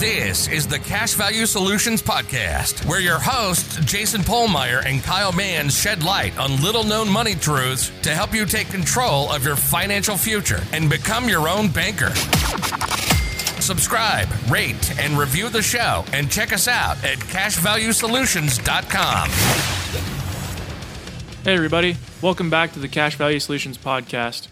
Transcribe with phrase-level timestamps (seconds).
[0.00, 5.78] This is the Cash Value Solutions Podcast, where your hosts, Jason Pohlmeier and Kyle Mans,
[5.78, 10.16] shed light on little known money truths to help you take control of your financial
[10.16, 12.14] future and become your own banker.
[13.60, 19.28] Subscribe, rate, and review the show, and check us out at cashvaluesolutions.com.
[21.44, 21.98] Hey, everybody.
[22.22, 24.48] Welcome back to the Cash Value Solutions Podcast.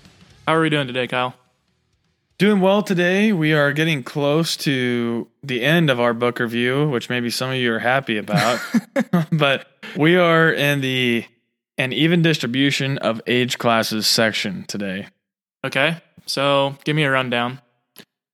[0.47, 1.33] How are we doing today, Kyle?
[2.39, 3.33] Doing well today.
[3.33, 7.57] We are getting close to the end of our book review, which maybe some of
[7.57, 8.61] you are happy about.
[9.33, 11.25] but we are in the
[11.79, 15.09] an even distribution of age classes section today.
[15.65, 15.97] Okay.
[16.27, 17.61] So give me a rundown.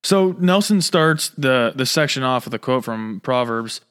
[0.03, 3.81] So Nelson starts the the section off with a quote from Proverbs: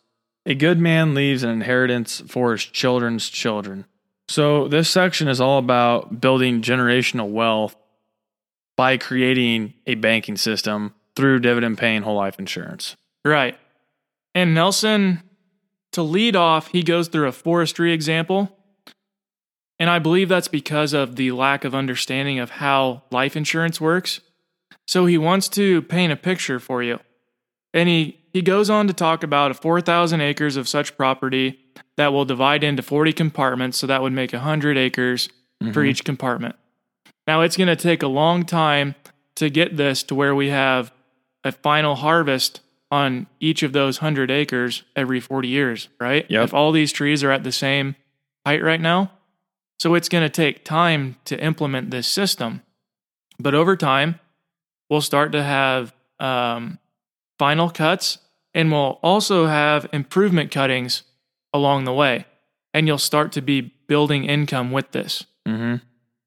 [0.46, 3.84] "A good man leaves an inheritance for his children's children."
[4.28, 7.74] So this section is all about building generational wealth
[8.76, 12.96] by creating a banking system through dividend paying whole life insurance.
[13.24, 13.56] Right.
[14.34, 15.22] And Nelson,
[15.92, 18.56] to lead off, he goes through a forestry example.
[19.78, 24.20] And I believe that's because of the lack of understanding of how life insurance works.
[24.86, 27.00] So he wants to paint a picture for you.
[27.72, 31.60] And he, he goes on to talk about 4,000 acres of such property
[31.96, 33.78] that will divide into 40 compartments.
[33.78, 35.28] So that would make 100 acres
[35.62, 35.72] mm-hmm.
[35.72, 36.56] for each compartment.
[37.26, 38.94] Now, it's going to take a long time
[39.36, 40.92] to get this to where we have
[41.42, 46.26] a final harvest on each of those 100 acres every 40 years, right?
[46.30, 46.44] Yep.
[46.44, 47.96] If all these trees are at the same
[48.46, 49.10] height right now.
[49.78, 52.62] So it's going to take time to implement this system.
[53.38, 54.20] But over time,
[54.88, 56.78] we'll start to have um,
[57.38, 58.18] final cuts
[58.54, 61.02] and we'll also have improvement cuttings
[61.52, 62.26] along the way.
[62.72, 65.24] And you'll start to be building income with this.
[65.46, 65.76] Mm-hmm.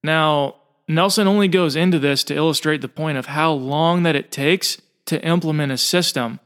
[0.03, 0.55] Now,
[0.87, 4.81] Nelson only goes into this to illustrate the point of how long that it takes
[5.05, 6.39] to implement a system.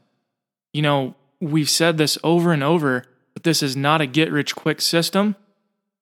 [0.72, 4.56] You know, we've said this over and over, but this is not a get rich
[4.56, 5.36] quick system,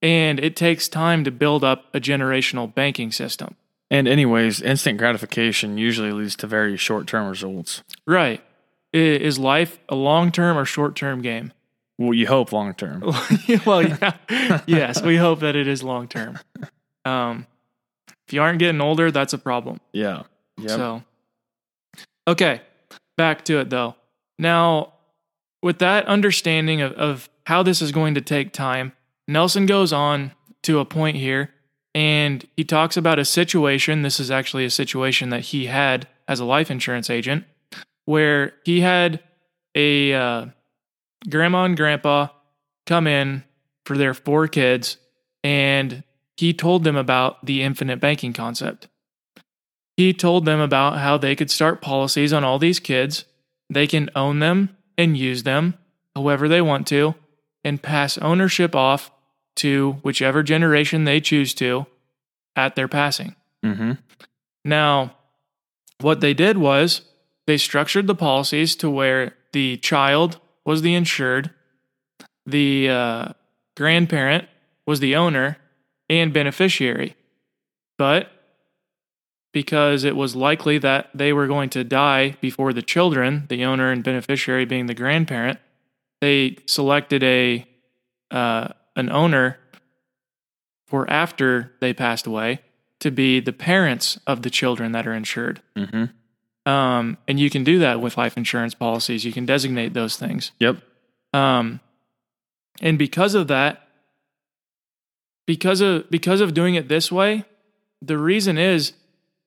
[0.00, 3.56] and it takes time to build up a generational banking system.
[3.90, 7.82] And, anyways, instant gratification usually leads to very short term results.
[8.06, 8.42] Right.
[8.92, 11.52] Is life a long term or short term game?
[11.98, 13.02] Well, you hope long term.
[13.66, 14.62] well, yeah.
[14.66, 16.38] yes, we hope that it is long term.
[17.04, 17.46] Um,
[18.30, 19.80] if you aren't getting older, that's a problem.
[19.90, 20.22] Yeah.
[20.58, 20.70] Yep.
[20.70, 21.02] So,
[22.28, 22.60] okay,
[23.16, 23.96] back to it though.
[24.38, 24.92] Now,
[25.64, 28.92] with that understanding of, of how this is going to take time,
[29.26, 30.30] Nelson goes on
[30.62, 31.50] to a point here
[31.92, 34.02] and he talks about a situation.
[34.02, 37.44] This is actually a situation that he had as a life insurance agent
[38.04, 39.24] where he had
[39.74, 40.46] a uh,
[41.28, 42.28] grandma and grandpa
[42.86, 43.42] come in
[43.84, 44.98] for their four kids
[45.42, 46.04] and
[46.40, 48.88] he told them about the infinite banking concept.
[49.98, 53.26] He told them about how they could start policies on all these kids.
[53.68, 55.74] They can own them and use them
[56.16, 57.14] however they want to
[57.62, 59.10] and pass ownership off
[59.56, 61.84] to whichever generation they choose to
[62.56, 63.36] at their passing.
[63.62, 63.92] Mm-hmm.
[64.64, 65.16] Now,
[66.00, 67.02] what they did was
[67.46, 71.50] they structured the policies to where the child was the insured,
[72.46, 73.28] the uh,
[73.76, 74.48] grandparent
[74.86, 75.58] was the owner,
[76.10, 77.14] and beneficiary.
[77.96, 78.30] But
[79.52, 83.90] because it was likely that they were going to die before the children, the owner
[83.90, 85.58] and beneficiary being the grandparent,
[86.20, 87.66] they selected a
[88.30, 89.58] uh, an owner
[90.86, 92.60] for after they passed away
[93.00, 95.62] to be the parents of the children that are insured.
[95.76, 96.70] Mm-hmm.
[96.70, 99.24] Um, and you can do that with life insurance policies.
[99.24, 100.52] You can designate those things.
[100.60, 100.76] Yep.
[101.32, 101.80] Um,
[102.80, 103.88] and because of that,
[105.50, 107.44] because of because of doing it this way,
[108.00, 108.92] the reason is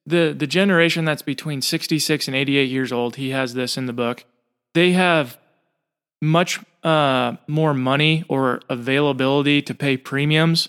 [0.06, 3.94] the the generation that's between 66 and 88 years old, he has this in the
[3.94, 4.26] book.
[4.74, 5.38] They have
[6.22, 10.68] much uh, more money or availability to pay premiums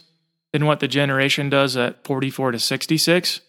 [0.52, 3.40] than what the generation does at 44 to 66.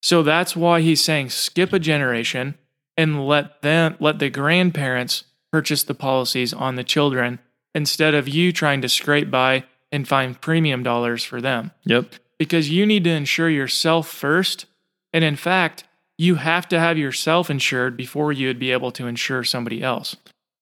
[0.00, 2.54] So that's why he's saying skip a generation
[2.96, 7.40] and let them let the grandparents purchase the policies on the children
[7.74, 9.64] instead of you trying to scrape by
[9.94, 11.70] and find premium dollars for them.
[11.84, 12.06] Yep.
[12.36, 14.66] Because you need to insure yourself first.
[15.12, 15.84] And in fact,
[16.18, 20.16] you have to have yourself insured before you would be able to insure somebody else.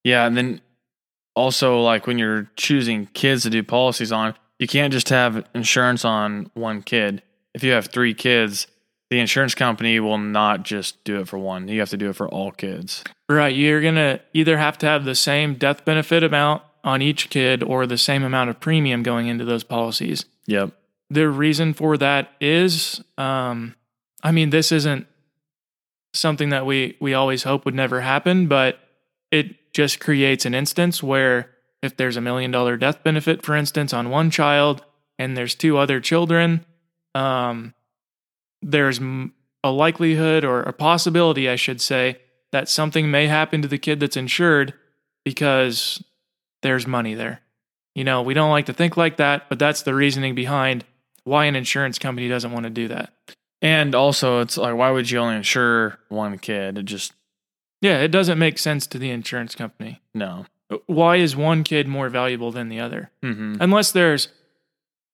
[0.05, 0.27] Yeah.
[0.27, 0.61] And then
[1.35, 6.05] also, like when you're choosing kids to do policies on, you can't just have insurance
[6.05, 7.23] on one kid.
[7.55, 8.67] If you have three kids,
[9.09, 11.69] the insurance company will not just do it for one.
[11.69, 13.03] You have to do it for all kids.
[13.31, 13.57] Right.
[13.57, 17.63] You're going to either have to have the same death benefit amount on each kid
[17.63, 20.25] or the same amount of premium going into those policies.
[20.47, 20.73] Yep.
[21.11, 23.75] The reason for that is, um,
[24.23, 25.07] I mean, this isn't
[26.13, 28.79] something that we we always hope would never happen, but
[29.31, 31.51] it just creates an instance where
[31.83, 34.85] if there's a million dollar death benefit, for instance, on one child
[35.19, 36.65] and there's two other children,
[37.15, 37.75] um,
[38.61, 39.01] there's
[39.65, 42.19] a likelihood or a possibility, I should say,
[42.53, 44.75] that something may happen to the kid that's insured
[45.25, 46.03] because
[46.63, 47.41] there's money there.
[47.95, 50.85] You know, we don't like to think like that, but that's the reasoning behind
[51.25, 53.13] why an insurance company doesn't want to do that.
[53.61, 56.79] And also, it's like, why would you only insure one kid?
[56.79, 57.13] It just,
[57.81, 60.01] Yeah, it doesn't make sense to the insurance company.
[60.15, 60.47] no.
[60.87, 63.11] Why is one kid more valuable than the other?
[63.23, 63.57] Mm-hmm.
[63.61, 64.29] Unless there's,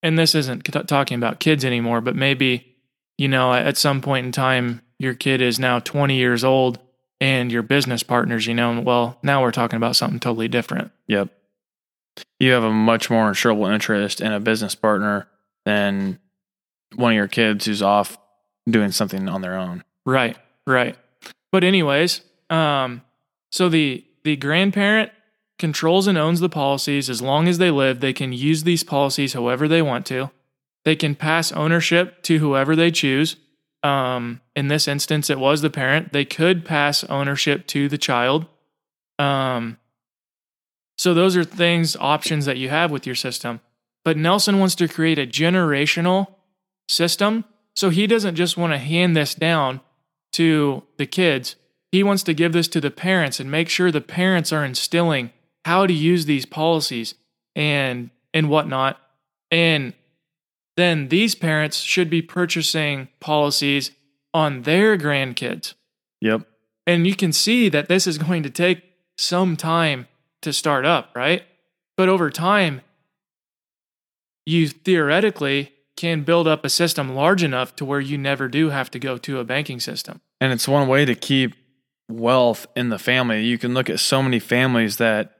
[0.04, 2.76] and this isn't t- talking about kids anymore, but maybe,
[3.16, 6.78] you know, at some point in time, your kid is now 20 years old
[7.20, 10.92] and your business partners, you know, well, now we're talking about something totally different.
[11.08, 11.28] Yep.
[12.38, 15.28] You have a much more insurable interest in a business partner
[15.64, 16.18] than
[16.94, 18.18] one of your kids who's off
[18.68, 19.84] doing something on their own.
[20.06, 20.36] Right,
[20.66, 20.96] right.
[21.50, 22.20] But anyways,
[22.50, 23.02] um,
[23.50, 25.10] so the the grandparent
[25.58, 28.00] controls and owns the policies as long as they live.
[28.00, 30.30] They can use these policies however they want to.
[30.84, 33.36] They can pass ownership to whoever they choose.
[33.82, 36.12] Um, in this instance, it was the parent.
[36.12, 38.46] They could pass ownership to the child.
[39.18, 39.78] Um,
[40.98, 43.60] so those are things, options that you have with your system.
[44.04, 46.34] But Nelson wants to create a generational
[46.88, 47.44] system.
[47.76, 49.80] So he doesn't just want to hand this down
[50.32, 51.54] to the kids.
[51.92, 55.30] He wants to give this to the parents and make sure the parents are instilling
[55.64, 57.14] how to use these policies
[57.54, 59.00] and and whatnot.
[59.50, 59.94] And
[60.76, 63.92] then these parents should be purchasing policies
[64.34, 65.74] on their grandkids.
[66.20, 66.42] Yep.
[66.86, 68.82] And you can see that this is going to take
[69.16, 70.06] some time
[70.42, 71.44] to start up, right?
[71.96, 72.82] But over time,
[74.46, 78.90] you theoretically can build up a system large enough to where you never do have
[78.92, 80.20] to go to a banking system.
[80.40, 81.54] And it's one way to keep
[82.08, 83.44] wealth in the family.
[83.44, 85.34] You can look at so many families that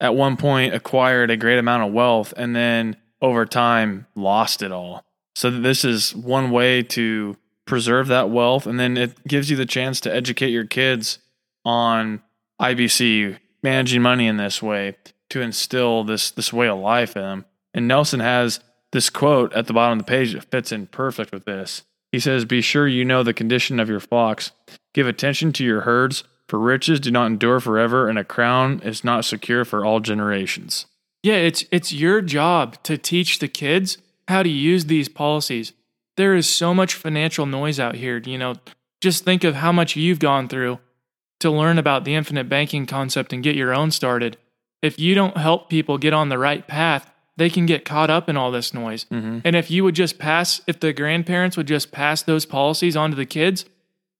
[0.00, 4.72] at one point acquired a great amount of wealth and then over time lost it
[4.72, 5.04] all.
[5.34, 7.36] So this is one way to
[7.66, 11.18] preserve that wealth and then it gives you the chance to educate your kids
[11.64, 12.22] on
[12.60, 14.96] IBC, managing money in this way
[15.30, 17.44] to instill this this way of life in them.
[17.74, 18.60] And Nelson has
[18.92, 21.82] this quote at the bottom of the page that fits in perfect with this.
[22.10, 24.52] He says, Be sure you know the condition of your flocks.
[24.94, 29.04] Give attention to your herds, for riches do not endure forever, and a crown is
[29.04, 30.86] not secure for all generations.
[31.22, 35.72] Yeah, it's it's your job to teach the kids how to use these policies.
[36.16, 38.54] There is so much financial noise out here, you know.
[39.00, 40.80] Just think of how much you've gone through
[41.40, 44.36] to learn about the infinite banking concept and get your own started.
[44.82, 48.28] If you don't help people get on the right path, they can get caught up
[48.28, 49.06] in all this noise.
[49.06, 49.40] Mm-hmm.
[49.44, 53.10] And if you would just pass, if the grandparents would just pass those policies on
[53.10, 53.64] to the kids,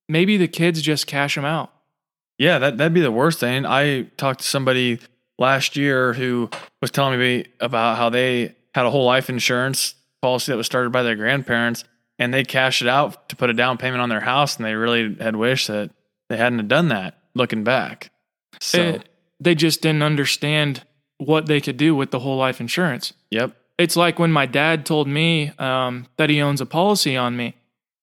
[0.09, 1.73] maybe the kids just cash them out.
[2.39, 3.67] Yeah, that, that'd be the worst thing.
[3.67, 5.01] I talked to somebody
[5.39, 6.49] last year who
[6.81, 10.91] was telling me about how they had a whole life insurance policy that was started
[10.91, 11.85] by their grandparents
[12.19, 14.75] and they cashed it out to put a down payment on their house and they
[14.75, 15.91] really had wished that
[16.29, 18.11] they hadn't done that looking back.
[18.61, 18.99] So, Eh,
[19.41, 20.85] they just didn't understand
[21.19, 23.13] what they could do with the whole life insurance.
[23.31, 23.55] yep.
[23.79, 27.55] It's like when my dad told me um, that he owns a policy on me.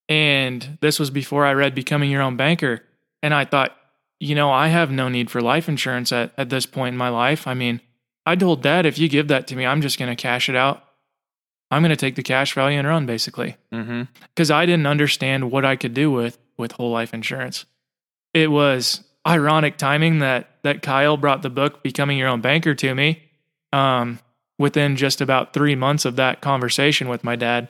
[0.08, 2.84] And this was before I read Becoming Your Own Banker.
[3.22, 3.76] And I thought,
[4.20, 7.10] you know, I have no need for life insurance at, at this point in my
[7.10, 7.46] life.
[7.48, 7.82] I mean,
[8.26, 10.56] I told dad, if you give that to me, I'm just going to cash it
[10.56, 10.84] out.
[11.72, 14.04] I'm going to take the cash value and run, basically Mm-hmm.
[14.34, 17.66] because I didn't understand what I could do with with whole life insurance.
[18.36, 22.94] It was ironic timing that that Kyle brought the book "Becoming Your Own Banker" to
[22.94, 23.24] me
[23.72, 24.20] um,
[24.60, 27.70] within just about three months of that conversation with my dad.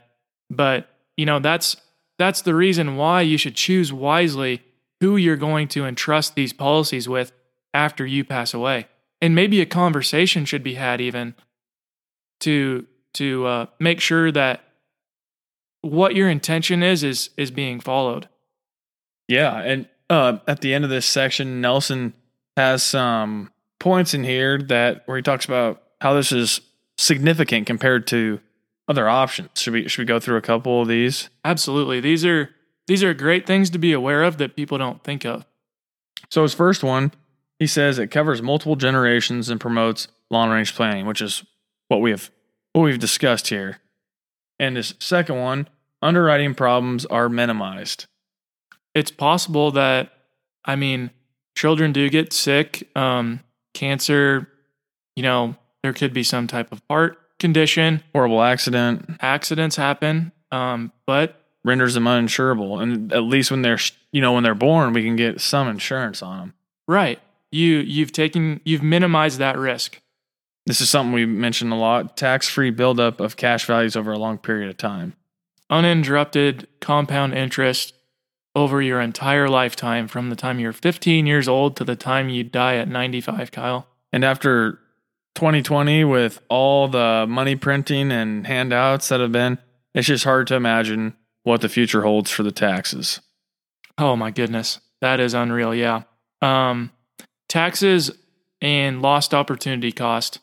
[0.49, 1.77] But you know that's
[2.17, 4.63] that's the reason why you should choose wisely
[5.01, 7.31] who you're going to entrust these policies with
[7.71, 8.87] after you pass away,
[9.21, 11.35] and maybe a conversation should be had even
[12.39, 14.63] to to uh, make sure that
[15.81, 18.29] what your intention is is is being followed.
[19.27, 22.13] Yeah, and uh, at the end of this section, Nelson
[22.57, 26.61] has some points in here that where he talks about how this is
[26.97, 28.39] significant compared to
[28.87, 29.49] other options.
[29.55, 31.29] Should we should we go through a couple of these?
[31.43, 31.99] Absolutely.
[31.99, 32.49] These are
[32.87, 35.45] these are great things to be aware of that people don't think of.
[36.29, 37.11] So his first one,
[37.59, 41.43] he says it covers multiple generations and promotes long range planning, which is
[41.87, 42.29] what we have
[42.73, 43.79] what we've discussed here.
[44.59, 45.67] And his second one,
[46.01, 48.05] underwriting problems are minimized.
[48.95, 50.11] It's possible that
[50.65, 51.11] I mean,
[51.55, 53.41] children do get sick, um,
[53.75, 54.49] cancer,
[55.15, 60.31] you know, there could be some type of heart condition, Horrible accident accidents happen.
[60.51, 63.79] Um, but renders them uninsurable, and at least when they're
[64.11, 66.53] you know when they're born, we can get some insurance on them.
[66.87, 67.19] right,
[67.51, 69.99] you you've taken you've minimized that risk.
[70.65, 74.17] This is something we mentioned a lot tax free buildup of cash values over a
[74.17, 75.13] long period of time.
[75.69, 77.93] Uninterrupted compound interest
[78.55, 82.43] over your entire lifetime from the time you're 15 years old to the time you
[82.43, 83.87] die at 95, Kyle.
[84.13, 84.79] And after
[85.35, 89.57] 2020, with all the money printing and handouts that have been,
[89.93, 93.19] it's just hard to imagine what the future holds for the taxes.
[93.97, 94.79] Oh my goodness.
[95.01, 95.75] That is unreal.
[95.75, 96.03] Yeah.
[96.41, 96.91] Um,
[97.49, 98.11] taxes
[98.61, 100.39] and lost opportunity cost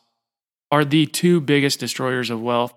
[0.71, 2.73] are the two biggest destroyers of wealth.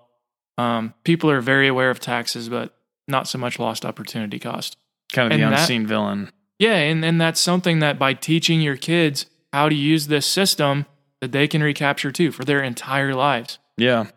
[0.57, 2.75] Um, people are very aware of taxes, but
[3.07, 4.77] not so much lost opportunity cost.
[5.13, 6.31] Kind of the And that- unseen villain.
[6.59, 10.87] Yeah, and, and that's something that by teaching your kids how to use this system,
[11.21, 13.59] that they can recapture too for their entire lives.
[13.77, 14.07] Yeah.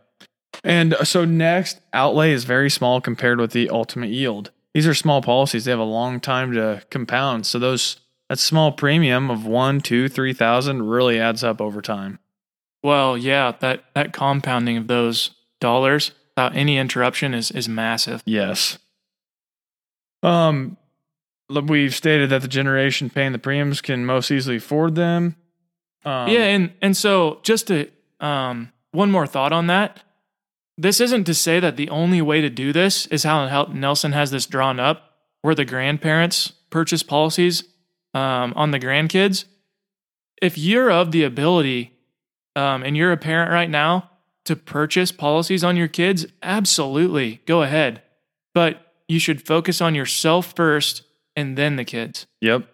[0.65, 4.51] And so next, outlay is very small compared with the ultimate yield.
[4.73, 5.65] These are small policies.
[5.67, 7.45] They have a long time to compound.
[7.47, 12.19] So those that small premium of one, two, three thousand really adds up over time.
[12.83, 15.31] Well, yeah, that that compounding of those
[15.61, 18.23] dollars without any interruption is is massive.
[18.25, 18.79] Yes.
[20.23, 20.77] Um,
[21.51, 25.37] we've stated that the generation paying the premiums can most easily afford them.
[26.05, 27.91] Um, yeah, and and so just to
[28.21, 30.03] um one more thought on that.
[30.79, 34.31] This isn't to say that the only way to do this is how Nelson has
[34.31, 37.65] this drawn up, where the grandparents purchase policies
[38.15, 39.45] um, on the grandkids.
[40.41, 41.93] If you're of the ability,
[42.57, 44.11] um, and you're a parent right now
[44.47, 48.03] to purchase policies on your kids, absolutely go ahead.
[48.55, 51.03] But you should focus on yourself first
[51.37, 52.27] and then the kids.
[52.41, 52.67] Yep.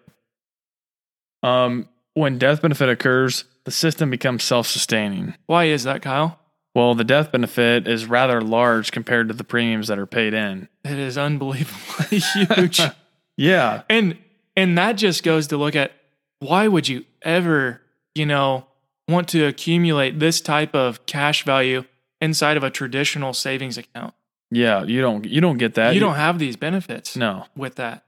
[1.43, 5.35] Um, when death benefit occurs, the system becomes self-sustaining.
[5.45, 6.39] Why is that, Kyle?
[6.73, 10.67] Well, the death benefit is rather large compared to the premiums that are paid in.
[10.83, 12.19] It is unbelievably
[12.57, 12.81] huge.
[13.39, 13.83] Yeah.
[13.87, 14.17] and
[14.55, 15.91] and that just goes to look at
[16.39, 17.81] why would you ever,
[18.15, 18.65] you know,
[19.07, 21.83] want to accumulate this type of cash value
[22.19, 24.15] inside of a traditional savings account?
[24.49, 25.93] Yeah, you don't you don't get that.
[25.93, 27.45] you don't have these benefits No.
[27.55, 28.05] with that.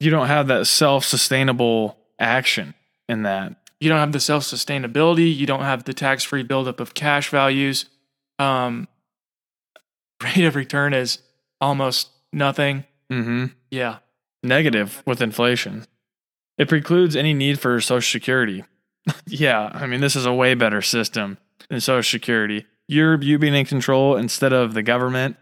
[0.00, 2.74] You don't have that self-sustainable action
[3.08, 3.54] in that.
[3.80, 5.34] You don't have the self sustainability.
[5.34, 7.86] You don't have the tax free buildup of cash values.
[8.38, 8.88] Um,
[10.22, 11.18] rate of return is
[11.60, 12.84] almost nothing.
[13.10, 13.46] Mm-hmm.
[13.70, 13.98] Yeah.
[14.42, 15.86] Negative with inflation.
[16.58, 18.64] It precludes any need for social security.
[19.26, 21.38] yeah, I mean this is a way better system
[21.68, 22.66] than social security.
[22.86, 25.36] You're you being in control instead of the government.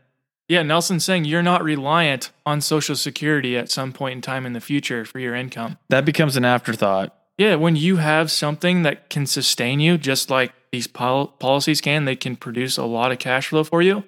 [0.49, 0.63] Yeah.
[0.63, 4.61] Nelson's saying you're not reliant on Social Security at some point in time in the
[4.61, 5.79] future for your income.
[5.89, 7.15] That becomes an afterthought.
[7.37, 7.55] Yeah.
[7.57, 12.17] When you have something that can sustain you, just like these pol- policies can, they
[12.17, 14.05] can produce a lot of cash flow for you.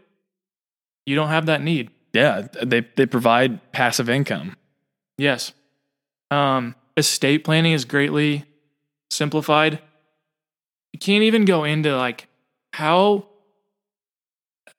[1.06, 1.90] You don't have that need.
[2.12, 4.56] Yeah, they they provide passive income.
[5.16, 5.52] Yes.
[6.30, 8.44] Um, estate planning is greatly
[9.10, 9.80] simplified.
[10.92, 12.26] You can't even go into like
[12.72, 13.26] how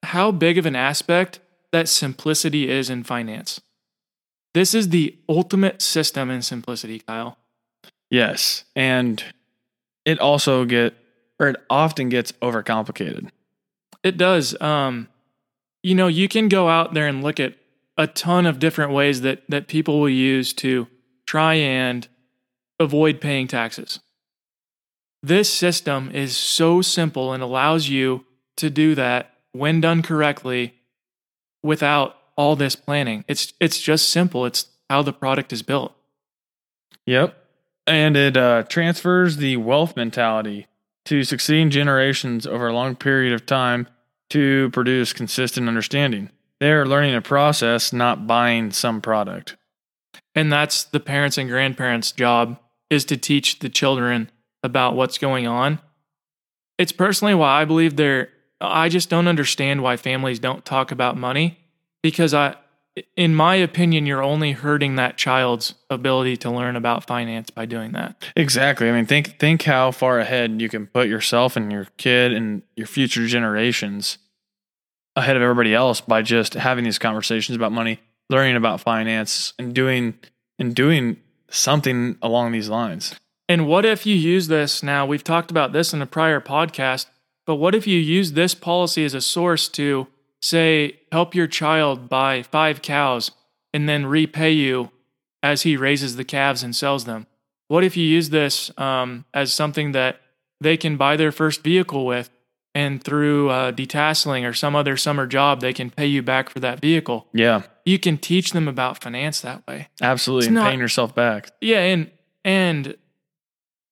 [0.03, 1.39] how big of an aspect
[1.72, 3.62] that simplicity is in finance.
[4.54, 7.38] This is the ultimate system in simplicity, Kyle.
[8.10, 9.24] Yes, and
[10.06, 10.94] it also get
[11.40, 13.30] or it often gets overcomplicated.
[14.04, 14.60] It does.
[14.62, 15.08] Um,
[15.82, 17.56] you know, you can go out there and look at
[17.98, 20.88] a ton of different ways that that people will use to
[21.25, 22.08] try and
[22.80, 24.00] avoid paying taxes.
[25.24, 28.25] This system is so simple and allows you
[28.58, 30.74] to do that when done correctly
[31.63, 33.24] without all this planning.
[33.27, 34.46] It's it's just simple.
[34.46, 35.94] It's how the product is built.
[37.06, 37.38] Yep.
[37.88, 40.68] And it uh, transfers the wealth mentality
[41.06, 43.88] to succeeding generations over a long period of time
[44.30, 46.30] to produce consistent understanding.
[46.60, 49.58] They're learning a process, not buying some product.
[50.36, 54.30] And that's the parents and grandparents' job is to teach the children
[54.63, 55.80] about what's going on.
[56.77, 58.30] It's personally why I believe there
[58.62, 61.60] I just don't understand why families don't talk about money
[62.01, 62.56] because I
[63.15, 67.94] in my opinion you're only hurting that child's ability to learn about finance by doing
[67.94, 68.22] that.
[68.36, 68.89] Exactly.
[68.89, 72.62] I mean, think think how far ahead you can put yourself and your kid and
[72.75, 74.18] your future generations
[75.15, 78.00] ahead of everybody else by just having these conversations about money,
[78.30, 80.18] learning about finance, and doing
[80.60, 81.18] and doing
[81.50, 83.15] something along these lines.
[83.50, 85.06] And what if you use this now?
[85.06, 87.08] We've talked about this in a prior podcast,
[87.51, 90.08] but what if you use this policy as a source to
[90.41, 93.31] say help your child buy 5 cows
[93.74, 94.89] and then repay you
[95.43, 97.27] as he raises the calves and sells them?
[97.67, 100.22] What if you use this um, as something that
[100.62, 102.29] they can buy their first vehicle with
[102.74, 106.62] and through uh, detasseling or some other summer job they can pay you back for
[106.62, 107.27] that vehicle?
[107.34, 109.89] Yeah, You can teach them about finance that way.
[110.01, 110.43] absolutely.
[110.46, 111.51] It's And not- paying yourself back.
[111.60, 112.12] Yeah, and
[112.46, 112.96] and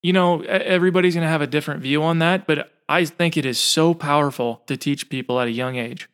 [0.02, 3.46] you know, everybody's going to have a different view on that, but I think it
[3.46, 6.08] is so powerful to teach people at a young age.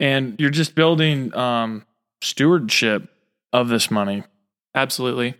[0.00, 1.86] And you're just building um,
[2.20, 3.08] stewardship
[3.52, 4.24] of this money.
[4.74, 5.36] Absolutely.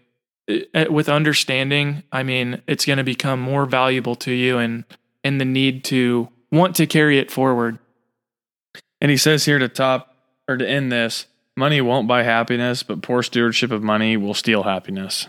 [0.46, 4.84] It- it- with understanding, I mean, it's going to become more valuable to you and
[5.24, 7.80] and the need to want to carry it forward.
[9.00, 10.14] And he says here to top
[10.48, 11.26] or to end this
[11.56, 15.28] money won't buy happiness, but poor stewardship of money will steal happiness.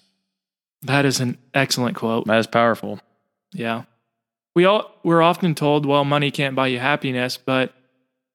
[0.84, 2.28] That is an excellent quote.
[2.28, 3.00] That is powerful.
[3.54, 3.84] Yeah.
[4.58, 7.76] We all we're often told, well, money can't buy you happiness, but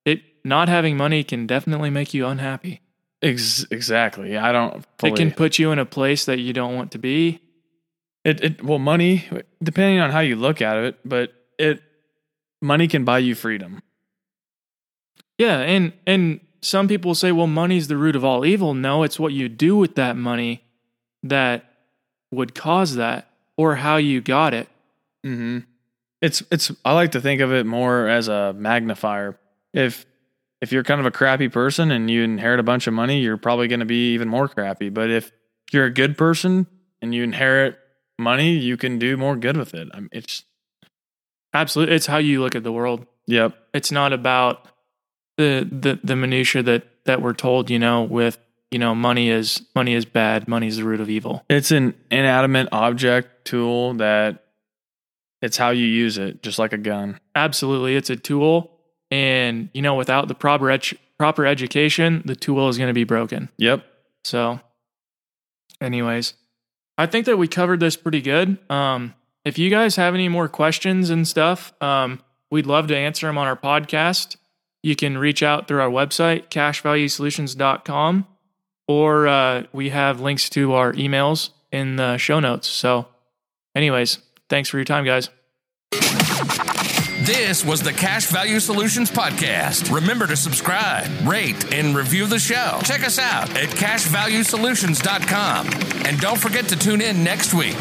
[0.05, 2.81] it not having money can definitely make you unhappy.
[3.21, 4.37] Ex- exactly.
[4.37, 4.87] I don't.
[5.01, 7.41] Fully, It can put you in a place that you don't want to be.
[8.25, 9.29] It, it well, money
[9.61, 11.83] depending on how you look at it, but it
[12.61, 13.83] money can buy you freedom.
[15.39, 18.75] Yeah, and and some people say, well, money's the root of all evil.
[18.75, 20.63] No, it's what you do with that money
[21.25, 21.65] that
[22.31, 24.69] would cause that, or how you got it.
[25.27, 25.67] Mm-hmm.
[26.23, 26.71] It's it's.
[26.85, 29.39] I like to think of it more as a magnifier.
[29.75, 30.07] If
[30.63, 33.37] if you're kind of a crappy person and you inherit a bunch of money, you're
[33.37, 34.89] probably going to be even more crappy.
[34.89, 35.33] But if
[35.73, 36.69] you're a good person
[37.03, 37.77] and you inherit
[38.19, 39.89] money, you can do more good with it.
[39.93, 40.45] I mean, it's
[41.55, 43.07] Absolutely, it's how you look at the world.
[43.27, 43.57] yep.
[43.75, 44.69] It's not about
[45.37, 47.69] the the the minutia that that we're told.
[47.69, 48.39] You know, with
[48.71, 50.49] you know, money is money is bad.
[50.49, 51.45] Money is the root of evil.
[51.51, 54.45] It's an inanimate object tool that
[55.43, 57.21] it's how you use it, just like a gun.
[57.35, 58.79] Absolutely, it's a tool,
[59.11, 63.05] and you know, without the proper edu- proper education, the tool is going to be
[63.05, 63.49] broken.
[63.59, 63.85] Yep.
[64.25, 64.61] So,
[65.81, 66.35] anyways,
[66.97, 68.59] I think that we covered this pretty good.
[68.71, 72.21] Um, if you guys have any more questions and stuff, um,
[72.51, 74.37] we'd love to answer them on our podcast.
[74.83, 78.27] You can reach out through our website, cashvaluesolutions.com,
[78.89, 82.69] or uh, we have links to our emails in the show notes.
[82.69, 83.09] So,
[83.75, 84.19] anyways,
[84.53, 85.31] thanks for your time, guys.
[87.25, 89.91] This was the Cash Value Solutions Podcast.
[89.91, 92.79] Remember to subscribe, rate, and review the show.
[92.85, 95.69] Check us out at cashvaluesolutions.com.
[96.05, 97.79] And don't forget to tune in next week.